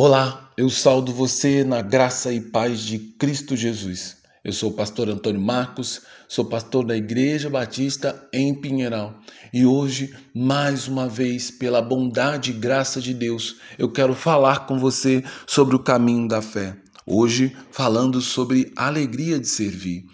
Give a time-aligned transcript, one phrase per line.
[0.00, 4.18] Olá, eu saldo você na graça e paz de Cristo Jesus.
[4.44, 9.18] Eu sou o pastor Antônio Marcos, sou pastor da Igreja Batista em Pinheiral
[9.52, 14.78] e hoje, mais uma vez, pela bondade e graça de Deus, eu quero falar com
[14.78, 16.76] você sobre o caminho da fé.
[17.04, 20.04] Hoje, falando sobre a alegria de servir.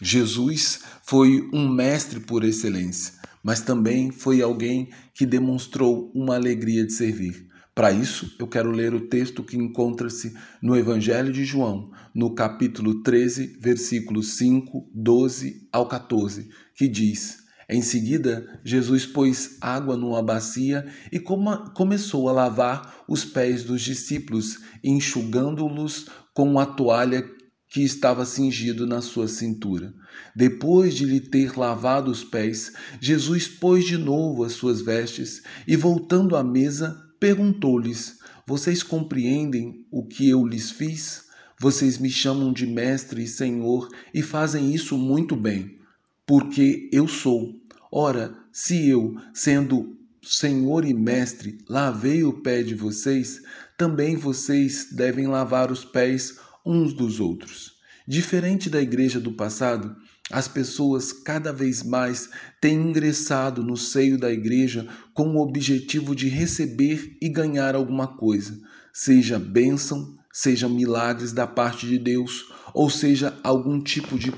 [0.00, 3.12] Jesus foi um mestre por excelência,
[3.42, 7.46] mas também foi alguém que demonstrou uma alegria de servir.
[7.76, 13.02] Para isso, eu quero ler o texto que encontra-se no Evangelho de João, no capítulo
[13.02, 20.86] 13, versículos 5, 12 ao 14, que diz: Em seguida, Jesus pôs água numa bacia
[21.12, 27.28] e começou a lavar os pés dos discípulos, enxugando-los com a toalha
[27.68, 29.92] que estava cingido na sua cintura.
[30.34, 32.72] Depois de lhe ter lavado os pés,
[33.02, 40.04] Jesus pôs de novo as suas vestes e, voltando à mesa, perguntou-lhes: Vocês compreendem o
[40.04, 41.26] que eu lhes fiz?
[41.58, 45.78] Vocês me chamam de mestre e senhor e fazem isso muito bem,
[46.26, 47.54] porque eu sou.
[47.90, 53.40] Ora, se eu, sendo senhor e mestre, lavei o pé de vocês,
[53.78, 57.76] também vocês devem lavar os pés uns dos outros.
[58.06, 59.96] Diferente da igreja do passado,
[60.30, 62.28] as pessoas cada vez mais
[62.60, 68.58] têm ingressado no seio da igreja com o objetivo de receber e ganhar alguma coisa,
[68.92, 74.32] seja bênção, seja milagres da parte de Deus, ou seja algum tipo de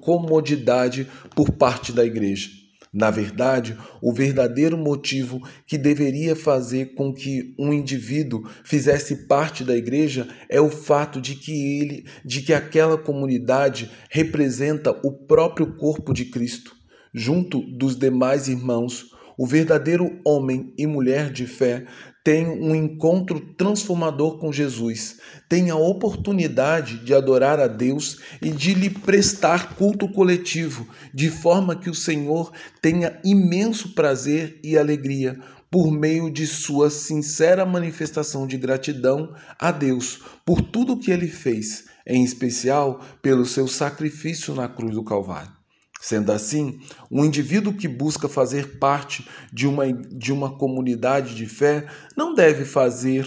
[0.00, 2.65] comodidade por parte da igreja.
[2.98, 9.76] Na verdade, o verdadeiro motivo que deveria fazer com que um indivíduo fizesse parte da
[9.76, 16.14] igreja é o fato de que ele, de que aquela comunidade representa o próprio corpo
[16.14, 16.74] de Cristo,
[17.12, 19.14] junto dos demais irmãos.
[19.38, 21.84] O verdadeiro homem e mulher de fé
[22.24, 28.74] tem um encontro transformador com Jesus, tem a oportunidade de adorar a Deus e de
[28.74, 35.38] lhe prestar culto coletivo, de forma que o Senhor tenha imenso prazer e alegria
[35.70, 41.84] por meio de sua sincera manifestação de gratidão a Deus por tudo que ele fez,
[42.06, 45.55] em especial pelo seu sacrifício na cruz do Calvário.
[46.00, 46.78] Sendo assim,
[47.10, 51.86] um indivíduo que busca fazer parte de uma, de uma comunidade de fé
[52.16, 53.26] não deve fazer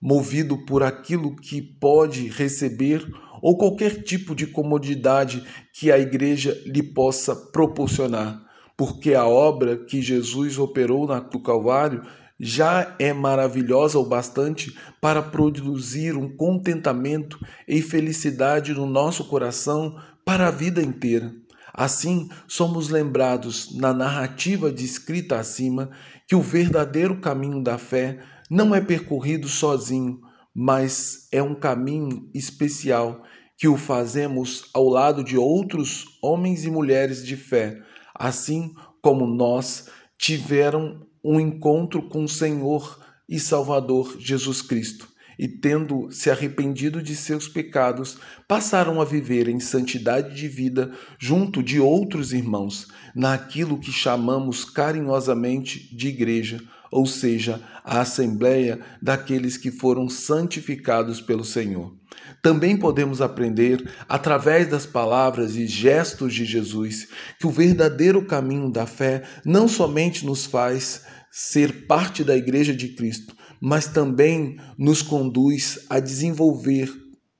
[0.00, 3.06] movido por aquilo que pode receber
[3.40, 8.40] ou qualquer tipo de comodidade que a igreja lhe possa proporcionar,
[8.76, 12.02] porque a obra que Jesus operou na do Calvário
[12.38, 20.48] já é maravilhosa o bastante para produzir um contentamento e felicidade no nosso coração para
[20.48, 21.32] a vida inteira.
[21.74, 25.90] Assim, somos lembrados na narrativa descrita acima
[26.28, 30.20] que o verdadeiro caminho da fé não é percorrido sozinho,
[30.54, 33.22] mas é um caminho especial
[33.56, 37.80] que o fazemos ao lado de outros homens e mulheres de fé,
[38.14, 45.11] assim como nós tiveram um encontro com o Senhor e Salvador Jesus Cristo
[45.42, 48.16] e, tendo se arrependido de seus pecados,
[48.46, 55.92] passaram a viver em santidade de vida junto de outros irmãos, naquilo que chamamos carinhosamente
[55.96, 56.60] de igreja,
[56.92, 61.92] ou seja, a assembleia daqueles que foram santificados pelo Senhor.
[62.40, 67.08] Também podemos aprender, através das palavras e gestos de Jesus,
[67.40, 72.90] que o verdadeiro caminho da fé não somente nos faz ser parte da Igreja de
[72.90, 76.92] Cristo, mas também nos conduz a desenvolver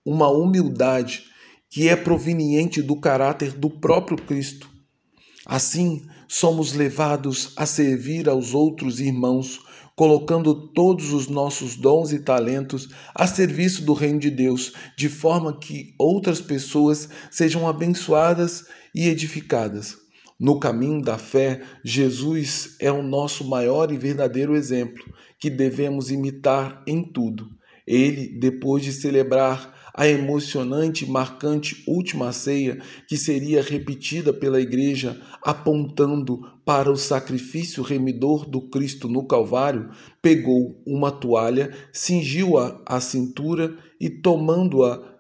[0.07, 1.25] uma humildade
[1.69, 4.71] que é proveniente do caráter do próprio Cristo.
[5.45, 9.59] Assim, somos levados a servir aos outros irmãos,
[9.97, 15.59] colocando todos os nossos dons e talentos a serviço do Reino de Deus, de forma
[15.59, 20.02] que outras pessoas sejam abençoadas e edificadas.
[20.43, 25.05] No caminho da fé, Jesus é o nosso maior e verdadeiro exemplo,
[25.39, 27.49] que devemos imitar em tudo.
[27.87, 35.21] Ele, depois de celebrar a emocionante e marcante última ceia, que seria repetida pela Igreja,
[35.45, 39.91] apontando para o sacrifício remidor do Cristo no Calvário,
[40.21, 45.12] pegou uma toalha, cingiu-a à cintura e, tomando-a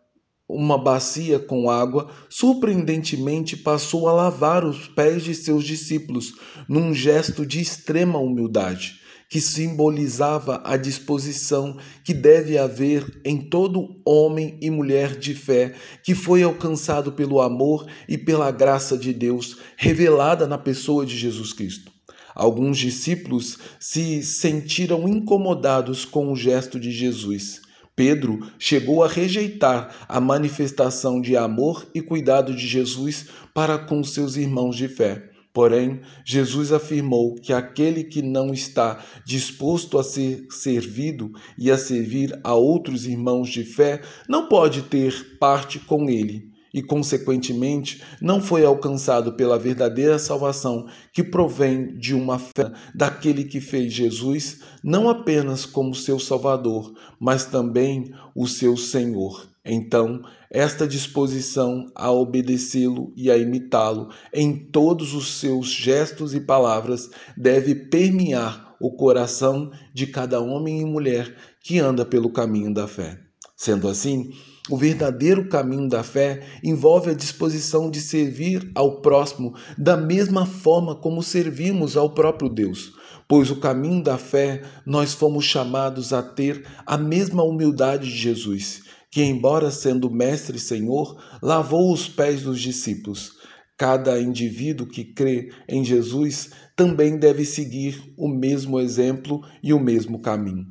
[0.48, 6.34] uma bacia com água, surpreendentemente passou a lavar os pés de seus discípulos,
[6.68, 9.00] num gesto de extrema humildade,
[9.30, 15.74] que simbolizava a disposição que deve haver em todo homem e mulher de fé
[16.04, 21.54] que foi alcançado pelo amor e pela graça de Deus revelada na pessoa de Jesus
[21.54, 21.90] Cristo.
[22.34, 27.61] Alguns discípulos se sentiram incomodados com o gesto de Jesus.
[27.94, 34.36] Pedro chegou a rejeitar a manifestação de amor e cuidado de Jesus para com seus
[34.36, 35.30] irmãos de fé.
[35.52, 42.38] Porém, Jesus afirmou que aquele que não está disposto a ser servido e a servir
[42.42, 48.64] a outros irmãos de fé não pode ter parte com ele e, consequentemente, não foi
[48.64, 55.66] alcançado pela verdadeira salvação que provém de uma fé daquele que fez Jesus não apenas
[55.66, 59.48] como seu Salvador, mas também o seu Senhor.
[59.64, 67.08] Então, esta disposição a obedecê-lo e a imitá-lo em todos os seus gestos e palavras
[67.36, 73.20] deve permear o coração de cada homem e mulher que anda pelo caminho da fé.
[73.56, 74.32] Sendo assim,
[74.70, 80.94] o verdadeiro caminho da fé envolve a disposição de servir ao próximo da mesma forma
[80.94, 82.92] como servimos ao próprio Deus,
[83.26, 88.82] pois o caminho da fé nós fomos chamados a ter a mesma humildade de Jesus,
[89.10, 93.32] que, embora sendo Mestre e Senhor, lavou os pés dos discípulos.
[93.76, 100.20] Cada indivíduo que crê em Jesus também deve seguir o mesmo exemplo e o mesmo
[100.20, 100.66] caminho.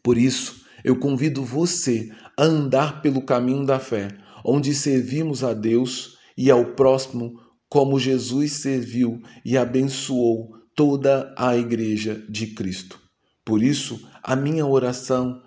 [0.00, 2.10] Por isso, eu convido você
[2.42, 4.08] a andar pelo caminho da fé,
[4.44, 12.20] onde servimos a Deus e ao próximo como Jesus serviu e abençoou toda a Igreja
[12.28, 12.98] de Cristo.
[13.44, 15.40] Por isso, a minha oração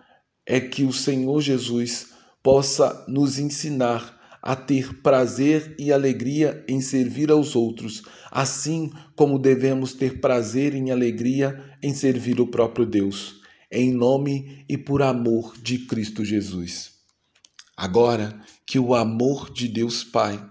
[0.45, 7.29] é que o Senhor Jesus possa nos ensinar a ter prazer e alegria em servir
[7.29, 13.91] aos outros, assim como devemos ter prazer e alegria em servir o próprio Deus em
[13.91, 16.91] nome e por amor de Cristo Jesus.
[17.75, 20.43] Agora que o amor de Deus Pai,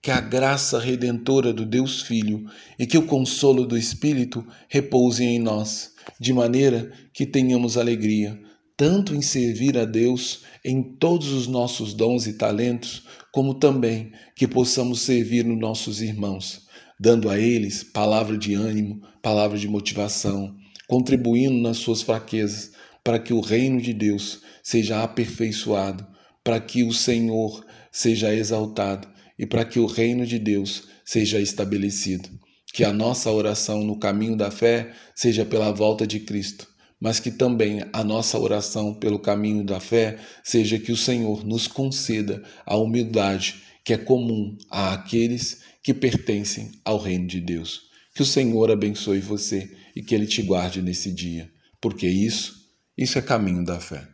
[0.00, 2.44] que a graça redentora do Deus Filho
[2.78, 8.40] e que o consolo do Espírito repousem em nós, de maneira que tenhamos alegria,
[8.76, 14.48] tanto em servir a Deus em todos os nossos dons e talentos, como também que
[14.48, 16.66] possamos servir nos nossos irmãos,
[16.98, 20.56] dando a eles palavra de ânimo, palavra de motivação,
[20.92, 22.72] contribuindo nas suas fraquezas,
[23.02, 26.06] para que o reino de Deus seja aperfeiçoado,
[26.44, 29.08] para que o Senhor seja exaltado
[29.38, 32.28] e para que o reino de Deus seja estabelecido.
[32.74, 36.68] Que a nossa oração no caminho da fé seja pela volta de Cristo,
[37.00, 41.66] mas que também a nossa oração pelo caminho da fé seja que o Senhor nos
[41.66, 47.80] conceda a humildade que é comum àqueles que pertencem ao reino de Deus.
[48.14, 51.50] Que o Senhor abençoe você e que Ele te guarde nesse dia,
[51.80, 52.54] porque isso,
[52.96, 54.11] isso é caminho da fé.